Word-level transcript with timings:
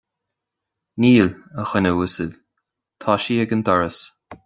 Níl, 1.03 1.29
a 1.59 1.67
dhuine 1.73 1.93
uasail, 2.01 2.35
tá 3.05 3.21
sí 3.27 3.43
ag 3.45 3.59
an 3.59 3.67
doras 3.71 4.05